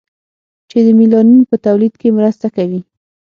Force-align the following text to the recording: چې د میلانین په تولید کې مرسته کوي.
چې 0.69 0.77
د 0.85 0.87
میلانین 0.99 1.41
په 1.49 1.55
تولید 1.65 1.93
کې 2.01 2.15
مرسته 2.17 2.47
کوي. 2.55 2.81